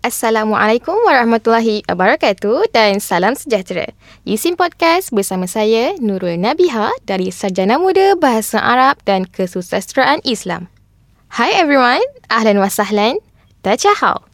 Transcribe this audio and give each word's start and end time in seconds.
Assalamualaikum 0.00 0.96
warahmatullahi 1.04 1.84
wabarakatuh 1.84 2.72
dan 2.72 3.04
salam 3.04 3.36
sejahtera. 3.36 3.92
Yusin 4.24 4.56
Podcast 4.56 5.12
bersama 5.12 5.44
saya 5.44 5.92
Nurul 6.00 6.40
Nabiha 6.40 6.88
dari 7.04 7.28
Sarjana 7.28 7.76
Muda 7.76 8.16
Bahasa 8.16 8.64
Arab 8.64 8.96
dan 9.04 9.28
Kesusastraan 9.28 10.24
Islam. 10.24 10.72
Hi 11.36 11.52
everyone, 11.52 12.00
ahlan 12.32 12.64
wa 12.64 12.72
sahlan, 12.72 13.20
tachahau. 13.60 14.24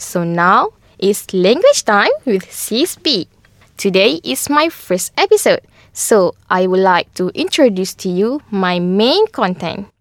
So 0.00 0.24
now 0.24 0.72
is 0.96 1.28
language 1.36 1.84
time 1.84 2.16
with 2.24 2.48
CSP. 2.48 3.28
Today 3.76 4.24
is 4.24 4.48
my 4.48 4.72
first 4.72 5.12
episode, 5.20 5.60
so 5.92 6.32
I 6.48 6.64
would 6.64 6.80
like 6.80 7.12
to 7.20 7.28
introduce 7.36 7.92
to 8.00 8.08
you 8.08 8.40
my 8.48 8.80
main 8.80 9.28
content. 9.36 9.92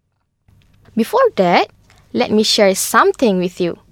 Before 0.96 1.28
that, 1.36 1.68
let 2.16 2.32
me 2.32 2.48
share 2.48 2.72
something 2.72 3.36
with 3.36 3.60
you. 3.60 3.84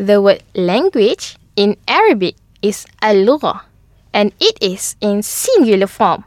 The 0.00 0.16
word 0.16 0.40
language 0.56 1.36
in 1.60 1.76
Arabic 1.84 2.32
is 2.64 2.88
al-lugha 3.04 3.68
and 4.16 4.32
it 4.40 4.56
is 4.64 4.96
in 5.04 5.20
singular 5.20 5.86
form. 5.86 6.24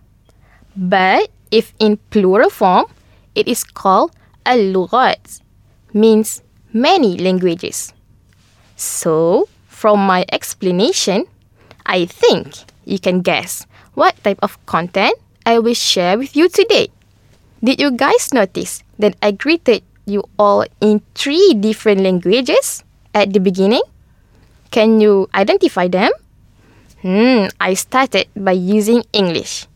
But 0.77 1.33
if 1.49 1.73
in 1.79 1.97
plural 2.13 2.51
form, 2.53 2.85
it 3.33 3.47
is 3.47 3.63
called 3.63 4.13
al-lughat, 4.45 5.41
means 5.91 6.45
many 6.71 7.17
languages. 7.17 7.97
So, 8.75 9.49
from 9.65 10.05
my 10.05 10.23
explanation, 10.29 11.25
I 11.83 12.05
think 12.05 12.53
you 12.85 12.99
can 12.99 13.25
guess 13.25 13.65
what 13.97 14.13
type 14.23 14.37
of 14.43 14.63
content 14.67 15.17
I 15.47 15.57
will 15.57 15.73
share 15.73 16.15
with 16.19 16.37
you 16.37 16.47
today. 16.47 16.89
Did 17.63 17.81
you 17.81 17.89
guys 17.89 18.29
notice 18.37 18.83
that 18.99 19.17
I 19.23 19.31
greeted 19.31 19.81
you 20.05 20.29
all 20.37 20.63
in 20.79 21.01
three 21.15 21.57
different 21.57 22.01
languages? 22.01 22.83
At 23.13 23.33
the 23.33 23.39
beginning? 23.39 23.83
Can 24.71 24.99
you 24.99 25.29
identify 25.33 25.87
them? 25.87 26.11
Hmm, 27.01 27.47
I 27.61 27.73
started 27.73 28.27
by 28.35 28.53
using 28.57 29.03
English. 29.13 29.67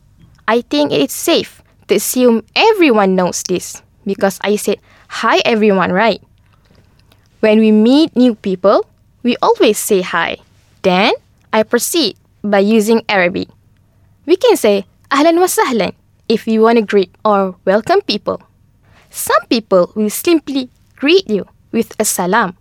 I 0.48 0.62
think 0.62 0.92
it's 0.92 1.14
safe 1.14 1.62
to 1.88 1.96
assume 1.96 2.44
everyone 2.56 3.16
knows 3.16 3.44
this 3.44 3.84
because 4.06 4.40
I 4.42 4.56
said, 4.56 4.80
Hi 5.24 5.40
everyone, 5.46 5.92
right? 5.92 6.22
When 7.40 7.60
we 7.60 7.72
meet 7.72 8.16
new 8.16 8.34
people, 8.34 8.88
we 9.24 9.36
always 9.42 9.78
say 9.78 10.02
hi. 10.02 10.38
Then 10.82 11.14
I 11.54 11.64
proceed 11.64 12.18
by 12.44 12.60
using 12.60 13.04
Arabic. 13.08 13.50
We 14.26 14.36
can 14.36 14.58
say 14.58 14.88
Ahlan 15.12 15.40
wa 15.40 15.48
sahlan 15.48 15.94
if 16.28 16.48
you 16.48 16.62
want 16.64 16.80
to 16.80 16.84
greet 16.84 17.12
or 17.24 17.56
welcome 17.64 18.02
people. 18.02 18.42
Some 19.12 19.46
people 19.48 19.92
will 19.96 20.12
simply 20.12 20.70
greet 20.96 21.30
you 21.30 21.48
with 21.72 21.96
a 22.00 22.06
salam 22.06 22.56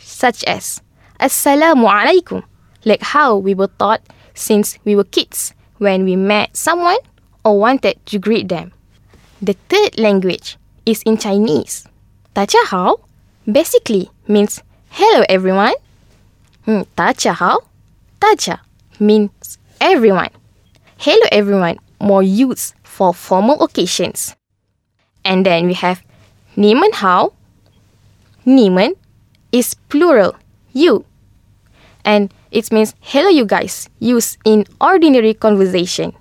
such 0.00 0.44
as 0.44 0.80
Assalamu 1.20 1.88
alaikum, 1.88 2.42
like 2.84 3.02
how 3.02 3.36
we 3.36 3.54
were 3.54 3.70
taught 3.78 4.00
since 4.34 4.78
we 4.84 4.94
were 4.94 5.04
kids 5.04 5.52
when 5.78 6.04
we 6.04 6.16
met 6.16 6.56
someone 6.56 6.98
or 7.44 7.58
wanted 7.58 7.98
to 8.06 8.18
greet 8.18 8.48
them. 8.48 8.72
The 9.42 9.54
third 9.68 9.98
language 9.98 10.56
is 10.86 11.02
in 11.02 11.16
Chinese. 11.18 11.86
Dajia 12.34 12.64
hao 12.66 13.00
basically 13.50 14.10
means 14.26 14.62
hello 14.90 15.24
everyone. 15.28 15.74
Hmm, 16.64 16.82
Dajia 16.96 17.34
hao, 17.34 17.60
dajia 18.20 18.60
means 19.00 19.58
everyone. 19.80 20.30
Hello 20.98 21.26
everyone 21.32 21.78
more 22.00 22.22
used 22.22 22.74
for 22.82 23.14
formal 23.14 23.62
occasions. 23.62 24.34
And 25.24 25.44
then 25.46 25.66
we 25.66 25.74
have 25.74 26.02
Nimen 26.56 26.92
hao. 26.94 27.32
Nimen 28.46 28.94
is 29.52 29.74
plural, 29.88 30.36
you. 30.72 31.04
And 32.04 32.32
it 32.50 32.72
means 32.72 32.94
hello 33.00 33.28
you 33.28 33.44
guys, 33.44 33.88
used 33.98 34.38
in 34.44 34.64
ordinary 34.80 35.34
conversation. 35.34 36.12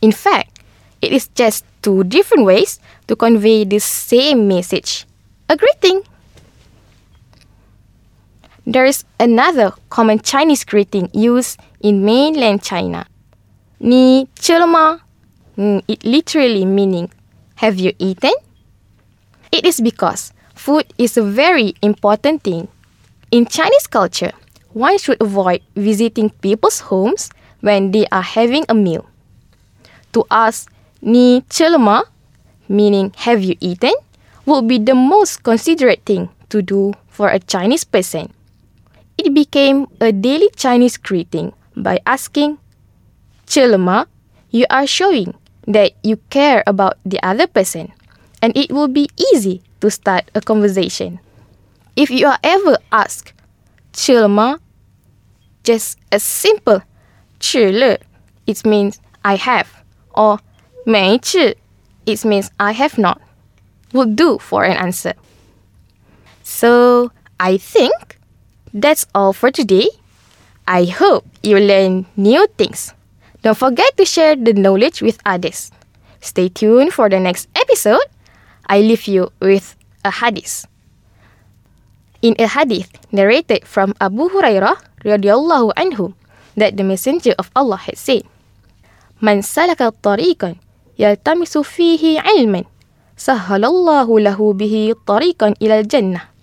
In 0.00 0.12
fact, 0.12 0.60
it 1.00 1.12
is 1.12 1.28
just 1.28 1.64
two 1.82 2.04
different 2.04 2.44
ways 2.44 2.80
to 3.06 3.16
convey 3.16 3.64
the 3.64 3.78
same 3.78 4.48
message. 4.48 5.06
A 5.48 5.56
greeting. 5.56 6.02
There 8.66 8.84
is 8.84 9.04
another 9.18 9.72
common 9.88 10.20
Chinese 10.20 10.64
greeting 10.64 11.08
used 11.14 11.58
in 11.80 12.04
mainland 12.04 12.62
China. 12.62 13.06
Ni 13.80 14.28
chilma. 14.36 15.00
Mm, 15.56 15.82
it 15.88 16.04
literally 16.04 16.64
meaning 16.64 17.10
have 17.56 17.78
you 17.78 17.92
eaten? 17.98 18.34
It 19.50 19.64
is 19.64 19.80
because 19.80 20.32
food 20.58 20.84
is 20.98 21.16
a 21.16 21.22
very 21.22 21.74
important 21.80 22.42
thing. 22.42 22.66
In 23.30 23.46
Chinese 23.46 23.86
culture, 23.86 24.32
one 24.74 24.98
should 24.98 25.22
avoid 25.22 25.62
visiting 25.76 26.30
people's 26.42 26.80
homes 26.90 27.30
when 27.60 27.92
they 27.92 28.06
are 28.10 28.22
having 28.22 28.66
a 28.68 28.74
meal. 28.74 29.06
To 30.12 30.26
ask 30.30 30.68
ni 31.00 31.42
chelma, 31.48 32.04
meaning 32.68 33.14
have 33.22 33.42
you 33.42 33.56
eaten, 33.60 33.94
would 34.46 34.66
be 34.66 34.78
the 34.78 34.94
most 34.94 35.42
considerate 35.42 36.04
thing 36.04 36.28
to 36.48 36.60
do 36.60 36.92
for 37.08 37.28
a 37.28 37.38
Chinese 37.38 37.84
person. 37.84 38.32
It 39.16 39.34
became 39.34 39.86
a 40.00 40.10
daily 40.12 40.48
Chinese 40.56 40.96
greeting 40.96 41.52
by 41.76 42.00
asking 42.06 42.58
chelma, 43.46 44.06
you 44.50 44.66
are 44.70 44.86
showing 44.86 45.34
that 45.66 45.92
you 46.02 46.16
care 46.30 46.64
about 46.66 46.96
the 47.04 47.20
other 47.22 47.46
person, 47.46 47.92
and 48.42 48.56
it 48.56 48.72
will 48.72 48.88
be 48.88 49.08
easy 49.32 49.62
to 49.80 49.90
start 49.90 50.30
a 50.34 50.40
conversation. 50.40 51.20
If 51.96 52.10
you 52.10 52.26
are 52.26 52.38
ever 52.42 52.78
asked, 52.92 53.32
Chilma, 53.92 54.60
just 55.64 55.98
a 56.12 56.20
simple 56.20 56.82
Chile, 57.40 57.98
it 58.46 58.64
means 58.64 59.00
I 59.24 59.36
have, 59.36 59.82
or 60.14 60.38
Mei 60.86 61.18
Chi, 61.18 61.54
it 62.06 62.24
means 62.24 62.50
I 62.58 62.72
have 62.72 62.98
not, 62.98 63.20
would 63.92 64.16
do 64.16 64.38
for 64.38 64.64
an 64.64 64.76
answer. 64.76 65.14
So 66.42 67.12
I 67.40 67.58
think 67.58 68.18
that's 68.72 69.06
all 69.14 69.32
for 69.32 69.50
today. 69.50 69.88
I 70.66 70.84
hope 70.84 71.26
you 71.42 71.58
learn 71.58 72.06
new 72.16 72.46
things. 72.58 72.94
Don't 73.42 73.56
forget 73.56 73.96
to 73.96 74.04
share 74.04 74.36
the 74.36 74.52
knowledge 74.52 75.02
with 75.02 75.18
others. 75.24 75.70
Stay 76.20 76.48
tuned 76.48 76.92
for 76.92 77.08
the 77.08 77.20
next 77.20 77.48
episode 77.54 78.02
I 78.67 78.79
leave 78.79 79.07
you 79.07 79.29
with 79.43 79.75
a 80.07 80.11
hadith. 80.11 80.67
In 82.23 82.35
a 82.39 82.47
hadith 82.47 82.87
narrated 83.11 83.67
from 83.67 83.91
Abu 83.99 84.31
Hurairah 84.31 84.79
radhiyallahu 85.03 85.75
anhu 85.75 86.15
that 86.55 86.79
the 86.79 86.87
messenger 86.87 87.35
of 87.35 87.51
Allah 87.51 87.77
had 87.77 87.99
said, 87.99 88.23
"Man 89.19 89.43
salaka 89.43 89.91
tariqan 89.91 90.55
yaltamisu 90.95 91.67
fihi 91.67 92.23
ilman, 92.39 92.63
sahhalallahu 93.19 94.23
lahu 94.23 94.55
bihi 94.55 94.95
tariqan 95.03 95.59
ila 95.59 95.83
al-jannah." 95.83 96.33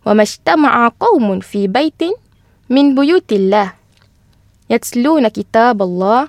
وما 0.00 0.22
اجتمع 0.22 0.88
قوم 1.00 1.40
في 1.40 1.68
بيت 1.68 2.02
من 2.72 2.94
بيوت 2.96 3.32
الله 3.32 3.72
يتلون 4.70 5.28
كتاب 5.28 5.82
الله 5.82 6.28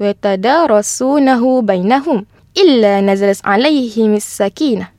ويتدارسونه 0.00 1.42
بينهم 1.62 2.18
إلا 2.57 3.01
نزلت 3.01 3.45
عليهم 3.45 4.13
السكينة 4.13 4.89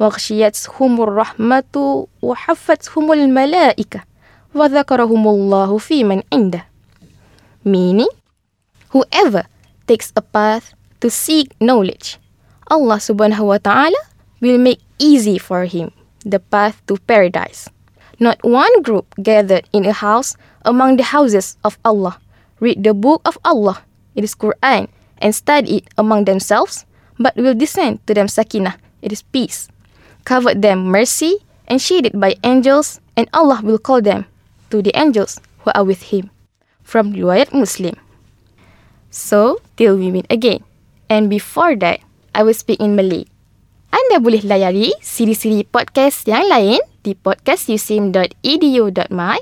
وغشيتهم 0.00 1.02
الرحمة 1.02 2.06
وحفتهم 2.22 3.12
الملائكة 3.12 4.00
وذكرهم 4.54 5.28
الله 5.28 5.78
في 5.78 6.04
من 6.04 6.22
عنده 6.32 6.66
Meaning, 7.64 8.10
whoever 8.90 9.46
takes 9.86 10.10
a 10.16 10.20
path 10.20 10.74
to 11.00 11.08
seek 11.10 11.54
knowledge, 11.60 12.18
Allah 12.66 12.98
subhanahu 12.98 13.54
wa 13.54 13.58
ta'ala 13.58 14.02
will 14.42 14.58
make 14.58 14.82
easy 14.98 15.38
for 15.38 15.62
him 15.70 15.94
the 16.26 16.42
path 16.42 16.82
to 16.90 16.98
paradise. 17.06 17.70
Not 18.18 18.42
one 18.42 18.82
group 18.82 19.14
gathered 19.22 19.70
in 19.72 19.86
a 19.86 19.94
house 19.94 20.34
among 20.66 20.96
the 20.98 21.14
houses 21.14 21.56
of 21.62 21.78
Allah, 21.84 22.18
read 22.58 22.82
the 22.82 22.94
book 22.94 23.22
of 23.24 23.38
Allah, 23.44 23.86
it 24.14 24.24
is 24.26 24.34
Quran, 24.34 24.90
and 25.22 25.34
study 25.34 25.82
it 25.82 25.86
among 25.96 26.26
themselves 26.26 26.84
but 27.18 27.36
will 27.36 27.54
descend 27.54 28.04
to 28.06 28.14
them 28.14 28.26
sakinah, 28.26 28.78
it 29.02 29.12
is 29.12 29.22
peace, 29.22 29.68
covered 30.24 30.62
them 30.62 30.88
mercy, 30.88 31.44
and 31.66 31.80
shaded 31.80 32.18
by 32.18 32.36
angels, 32.44 33.00
and 33.16 33.28
Allah 33.32 33.60
will 33.62 33.78
call 33.78 34.00
them 34.00 34.26
to 34.70 34.82
the 34.82 34.94
angels 34.96 35.40
who 35.64 35.72
are 35.74 35.84
with 35.84 36.14
him. 36.14 36.30
From 36.82 37.14
Riwayat 37.14 37.54
Muslim. 37.54 37.96
So, 39.08 39.60
till 39.76 39.96
we 39.96 40.10
meet 40.10 40.26
again. 40.28 40.64
And 41.08 41.28
before 41.28 41.76
that, 41.80 42.00
I 42.34 42.42
will 42.42 42.56
speak 42.56 42.80
in 42.80 42.96
Malay. 42.96 43.28
Anda 43.92 44.24
boleh 44.24 44.40
layari 44.40 44.96
siri-siri 45.04 45.68
podcast 45.68 46.24
yang 46.24 46.48
lain 46.48 46.80
di 47.04 47.12
podcastusim.edu.my 47.12 49.38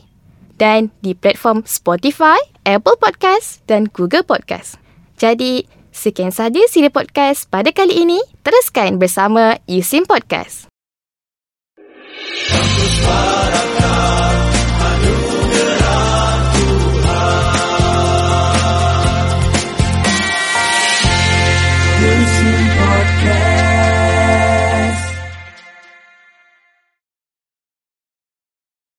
dan 0.58 0.90
di 1.00 1.14
platform 1.14 1.62
Spotify, 1.64 2.37
Apple 2.66 2.99
Podcast 2.99 3.62
dan 3.70 3.87
Google 3.94 4.26
Podcast. 4.26 4.75
Jadi, 5.23 5.70
Sekian 6.00 6.32
sahaja 6.32 6.64
siri 6.73 6.88
podcast 6.88 7.44
pada 7.52 7.76
kali 7.76 7.93
ini. 7.93 8.17
Teruskan 8.41 8.97
bersama 8.97 9.61
Yusim 9.69 10.08
Podcast. 10.08 10.64
Podcast. 13.05 13.69